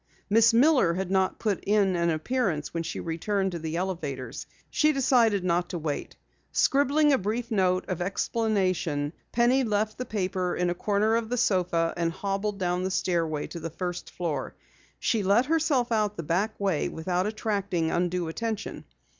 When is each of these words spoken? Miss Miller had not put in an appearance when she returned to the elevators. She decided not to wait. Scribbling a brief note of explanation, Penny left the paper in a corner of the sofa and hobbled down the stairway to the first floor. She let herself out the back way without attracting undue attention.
Miss 0.31 0.51
Miller 0.51 0.95
had 0.95 1.11
not 1.11 1.37
put 1.37 1.63
in 1.63 1.95
an 1.95 2.09
appearance 2.09 2.73
when 2.73 2.81
she 2.81 2.99
returned 2.99 3.51
to 3.51 3.59
the 3.59 3.75
elevators. 3.75 4.47
She 4.71 4.93
decided 4.93 5.43
not 5.43 5.69
to 5.69 5.77
wait. 5.77 6.15
Scribbling 6.51 7.13
a 7.13 7.19
brief 7.19 7.51
note 7.51 7.85
of 7.87 8.01
explanation, 8.01 9.13
Penny 9.31 9.63
left 9.63 9.99
the 9.99 10.05
paper 10.05 10.55
in 10.55 10.71
a 10.71 10.73
corner 10.73 11.15
of 11.15 11.29
the 11.29 11.37
sofa 11.37 11.93
and 11.95 12.11
hobbled 12.11 12.57
down 12.57 12.81
the 12.83 12.89
stairway 12.89 13.45
to 13.45 13.59
the 13.59 13.69
first 13.69 14.09
floor. 14.09 14.55
She 14.97 15.21
let 15.21 15.45
herself 15.45 15.91
out 15.91 16.17
the 16.17 16.23
back 16.23 16.59
way 16.59 16.89
without 16.89 17.27
attracting 17.27 17.91
undue 17.91 18.27
attention. 18.27 18.85